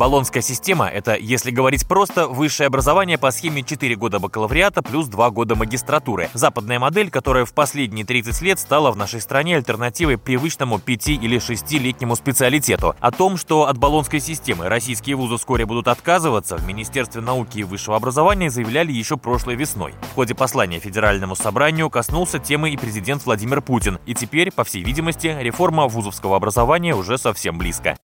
Болонская 0.00 0.42
система– 0.42 0.88
это, 0.88 1.14
если 1.14 1.50
говорить 1.50 1.86
просто, 1.86 2.26
высшее 2.26 2.68
образование 2.68 3.18
по 3.18 3.30
схеме 3.30 3.62
4 3.62 3.96
года 3.96 4.18
бакалавриата 4.18 4.80
плюс 4.80 5.08
2 5.08 5.28
года 5.28 5.56
магистратуры. 5.56 6.30
Западная 6.32 6.78
модель, 6.78 7.10
которая 7.10 7.44
в 7.44 7.52
последние 7.52 8.06
30 8.06 8.40
лет 8.40 8.58
стала 8.58 8.92
в 8.92 8.96
нашей 8.96 9.20
стране 9.20 9.56
альтернативой 9.56 10.16
привычному 10.16 10.78
5- 10.78 11.16
или 11.16 11.36
6-летнему 11.36 12.16
специалитету. 12.16 12.96
О 12.98 13.10
том, 13.10 13.36
что 13.36 13.66
от 13.66 13.76
Болонской 13.76 14.20
системы 14.20 14.70
российские 14.70 15.16
вузы 15.16 15.36
вскоре 15.36 15.66
будут 15.66 15.86
отказываться, 15.86 16.56
в 16.56 16.66
Министерстве 16.66 17.20
науки 17.20 17.58
и 17.58 17.62
высшего 17.62 17.96
образования 17.96 18.48
заявляли 18.48 18.92
еще 18.92 19.18
прошлой 19.18 19.56
весной. 19.56 19.92
В 20.12 20.14
ходе 20.14 20.34
послания 20.34 20.78
Федеральному 20.78 21.36
собранию 21.36 21.90
коснулся 21.90 22.38
темы 22.38 22.70
и 22.70 22.78
президент 22.78 23.26
Владимир 23.26 23.60
Путин. 23.60 23.98
И 24.06 24.14
теперь, 24.14 24.50
по 24.50 24.64
всей 24.64 24.82
видимости, 24.82 25.36
реформа 25.38 25.88
вузовского 25.88 26.36
образования 26.36 26.94
уже 26.94 27.18
совсем 27.18 27.58
близко 27.58 27.98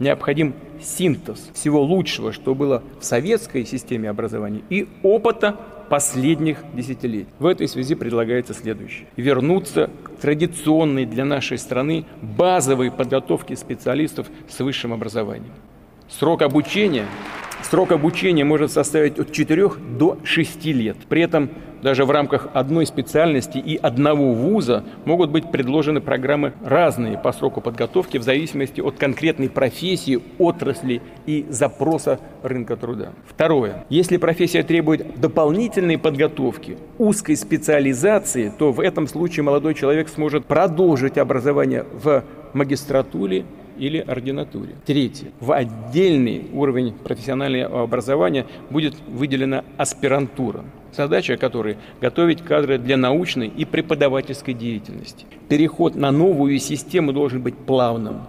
необходим 0.00 0.54
синтез 0.82 1.50
всего 1.54 1.82
лучшего, 1.82 2.32
что 2.32 2.54
было 2.54 2.82
в 3.00 3.04
советской 3.04 3.64
системе 3.64 4.10
образования 4.10 4.62
и 4.70 4.88
опыта 5.02 5.56
последних 5.88 6.58
десятилетий. 6.74 7.28
В 7.38 7.46
этой 7.46 7.68
связи 7.68 7.94
предлагается 7.94 8.54
следующее. 8.54 9.06
Вернуться 9.16 9.90
к 10.04 10.10
традиционной 10.20 11.04
для 11.04 11.24
нашей 11.24 11.58
страны 11.58 12.04
базовой 12.22 12.90
подготовке 12.90 13.56
специалистов 13.56 14.28
с 14.48 14.58
высшим 14.60 14.92
образованием. 14.92 15.52
Срок 16.08 16.42
обучения 16.42 17.06
Срок 17.62 17.92
обучения 17.92 18.44
может 18.44 18.72
составить 18.72 19.18
от 19.18 19.32
4 19.32 19.70
до 19.98 20.18
6 20.24 20.64
лет. 20.66 20.96
При 21.08 21.22
этом 21.22 21.50
даже 21.82 22.04
в 22.04 22.10
рамках 22.10 22.48
одной 22.52 22.84
специальности 22.86 23.58
и 23.58 23.76
одного 23.76 24.32
вуза 24.32 24.84
могут 25.04 25.30
быть 25.30 25.50
предложены 25.50 26.00
программы 26.00 26.52
разные 26.62 27.16
по 27.16 27.32
сроку 27.32 27.60
подготовки 27.60 28.18
в 28.18 28.22
зависимости 28.22 28.80
от 28.80 28.96
конкретной 28.96 29.48
профессии, 29.48 30.20
отрасли 30.38 31.00
и 31.26 31.46
запроса 31.48 32.18
рынка 32.42 32.76
труда. 32.76 33.12
Второе. 33.26 33.84
Если 33.88 34.16
профессия 34.18 34.62
требует 34.62 35.20
дополнительной 35.20 35.98
подготовки, 35.98 36.76
узкой 36.98 37.36
специализации, 37.36 38.52
то 38.58 38.72
в 38.72 38.80
этом 38.80 39.06
случае 39.06 39.44
молодой 39.44 39.74
человек 39.74 40.08
сможет 40.08 40.44
продолжить 40.46 41.18
образование 41.18 41.86
в 41.92 42.24
магистратуре 42.52 43.44
или 43.80 43.98
ординатуре. 43.98 44.76
Третье. 44.86 45.32
В 45.40 45.52
отдельный 45.52 46.46
уровень 46.52 46.92
профессионального 46.92 47.82
образования 47.82 48.46
будет 48.70 48.94
выделена 49.08 49.64
аспирантура 49.76 50.64
задача 50.92 51.36
которой– 51.36 51.76
готовить 52.00 52.42
кадры 52.42 52.76
для 52.78 52.96
научной 52.96 53.48
и 53.48 53.64
преподавательской 53.64 54.54
деятельности. 54.54 55.24
Переход 55.48 55.94
на 55.94 56.10
новую 56.10 56.58
систему 56.58 57.12
должен 57.12 57.42
быть 57.42 57.56
плавным. 57.56 58.22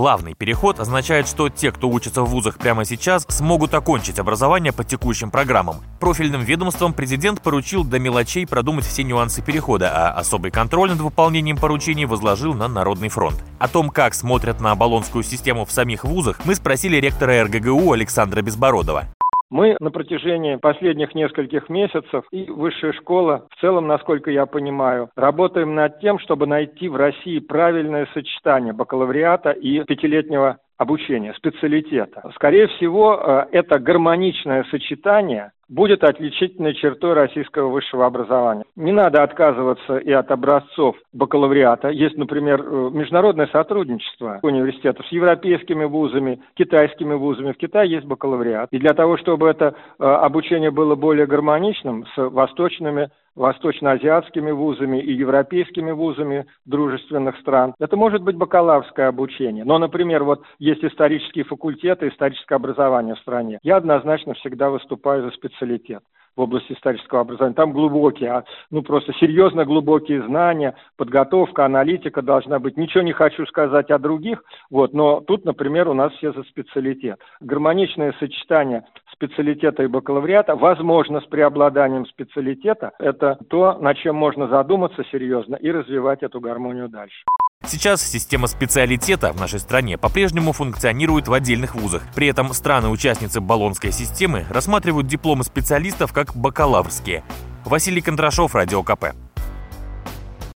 Плавный 0.00 0.32
переход 0.32 0.80
означает, 0.80 1.28
что 1.28 1.50
те, 1.50 1.70
кто 1.70 1.90
учится 1.90 2.22
в 2.22 2.30
вузах 2.30 2.56
прямо 2.56 2.86
сейчас, 2.86 3.26
смогут 3.28 3.74
окончить 3.74 4.18
образование 4.18 4.72
по 4.72 4.82
текущим 4.82 5.30
программам. 5.30 5.76
Профильным 6.00 6.40
ведомствам 6.40 6.94
президент 6.94 7.42
поручил 7.42 7.84
до 7.84 7.98
мелочей 7.98 8.46
продумать 8.46 8.86
все 8.86 9.02
нюансы 9.02 9.42
перехода, 9.42 9.90
а 9.94 10.18
особый 10.18 10.52
контроль 10.52 10.88
над 10.88 11.00
выполнением 11.00 11.58
поручений 11.58 12.06
возложил 12.06 12.54
на 12.54 12.66
Народный 12.66 13.10
фронт. 13.10 13.44
О 13.58 13.68
том, 13.68 13.90
как 13.90 14.14
смотрят 14.14 14.58
на 14.58 14.74
баллонскую 14.74 15.22
систему 15.22 15.66
в 15.66 15.70
самих 15.70 16.04
вузах, 16.04 16.40
мы 16.46 16.54
спросили 16.54 16.96
ректора 16.96 17.44
РГГУ 17.44 17.92
Александра 17.92 18.40
Безбородова. 18.40 19.04
Мы 19.50 19.76
на 19.80 19.90
протяжении 19.90 20.56
последних 20.56 21.14
нескольких 21.14 21.68
месяцев 21.68 22.24
и 22.30 22.44
высшая 22.44 22.92
школа, 22.92 23.48
в 23.50 23.60
целом, 23.60 23.88
насколько 23.88 24.30
я 24.30 24.46
понимаю, 24.46 25.10
работаем 25.16 25.74
над 25.74 25.98
тем, 26.00 26.20
чтобы 26.20 26.46
найти 26.46 26.88
в 26.88 26.94
России 26.94 27.40
правильное 27.40 28.06
сочетание 28.14 28.72
бакалавриата 28.72 29.50
и 29.50 29.82
пятилетнего 29.84 30.58
обучения, 30.78 31.34
специалитета. 31.34 32.30
Скорее 32.36 32.68
всего, 32.68 33.14
э, 33.14 33.46
это 33.52 33.78
гармоничное 33.78 34.64
сочетание 34.70 35.50
будет 35.70 36.04
отличительной 36.04 36.74
чертой 36.74 37.14
российского 37.14 37.68
высшего 37.68 38.04
образования. 38.04 38.64
Не 38.76 38.92
надо 38.92 39.22
отказываться 39.22 39.98
и 39.98 40.10
от 40.12 40.30
образцов 40.30 40.96
бакалавриата. 41.12 41.88
Есть, 41.88 42.18
например, 42.18 42.60
э, 42.60 42.90
международное 42.92 43.46
сотрудничество 43.46 44.40
университетов 44.42 45.06
с 45.06 45.12
европейскими 45.12 45.84
вузами, 45.84 46.42
китайскими 46.54 47.14
вузами. 47.14 47.52
В 47.52 47.56
Китае 47.56 47.90
есть 47.90 48.06
бакалавриат. 48.06 48.68
И 48.72 48.78
для 48.78 48.92
того, 48.92 49.16
чтобы 49.16 49.48
это 49.48 49.74
э, 49.98 50.04
обучение 50.04 50.72
было 50.72 50.96
более 50.96 51.26
гармоничным 51.26 52.04
с 52.14 52.16
восточными 52.16 53.10
восточноазиатскими 53.36 54.50
вузами 54.50 55.00
и 55.00 55.12
европейскими 55.12 55.92
вузами 55.92 56.46
дружественных 56.66 57.38
стран. 57.38 57.74
Это 57.78 57.96
может 57.96 58.22
быть 58.22 58.36
бакалаврское 58.36 59.08
обучение. 59.08 59.64
Но, 59.64 59.78
например, 59.78 60.24
вот 60.24 60.42
есть 60.58 60.84
исторические 60.84 61.44
факультеты, 61.44 62.08
историческое 62.08 62.56
образование 62.56 63.14
в 63.14 63.18
стране. 63.20 63.58
Я 63.62 63.76
однозначно 63.76 64.34
всегда 64.34 64.70
выступаю 64.70 65.22
за 65.22 65.30
специалитет 65.60 66.02
в 66.36 66.42
области 66.42 66.72
исторического 66.72 67.22
образования. 67.22 67.56
Там 67.56 67.72
глубокие, 67.72 68.30
а, 68.30 68.44
ну 68.70 68.82
просто 68.82 69.12
серьезно 69.14 69.64
глубокие 69.64 70.22
знания, 70.22 70.76
подготовка, 70.96 71.66
аналитика 71.66 72.22
должна 72.22 72.60
быть. 72.60 72.76
Ничего 72.76 73.02
не 73.02 73.12
хочу 73.12 73.44
сказать 73.46 73.90
о 73.90 73.98
других, 73.98 74.42
вот, 74.70 74.94
но 74.94 75.20
тут, 75.20 75.44
например, 75.44 75.88
у 75.88 75.92
нас 75.92 76.12
все 76.14 76.32
за 76.32 76.44
специалитет. 76.44 77.18
Гармоничное 77.40 78.14
сочетание 78.20 78.84
специалитета 79.12 79.82
и 79.82 79.88
бакалавриата, 79.88 80.54
возможно, 80.54 81.20
с 81.20 81.26
преобладанием 81.26 82.06
специалитета, 82.06 82.92
это 83.00 83.36
то, 83.50 83.76
над 83.80 83.98
чем 83.98 84.14
можно 84.14 84.46
задуматься 84.46 85.04
серьезно 85.10 85.56
и 85.56 85.70
развивать 85.70 86.22
эту 86.22 86.40
гармонию 86.40 86.88
дальше. 86.88 87.24
Сейчас 87.66 88.02
система 88.02 88.48
специалитета 88.48 89.32
в 89.32 89.40
нашей 89.40 89.60
стране 89.60 89.96
по-прежнему 89.96 90.52
функционирует 90.52 91.28
в 91.28 91.32
отдельных 91.32 91.74
вузах. 91.74 92.02
При 92.14 92.26
этом 92.26 92.52
страны-участницы 92.52 93.40
баллонской 93.40 93.92
системы 93.92 94.44
рассматривают 94.50 95.06
дипломы 95.06 95.44
специалистов 95.44 96.12
как 96.12 96.34
бакалаврские. 96.34 97.22
Василий 97.64 98.00
Кондрашов, 98.00 98.54
Радио 98.54 98.82
КП. 98.82 99.14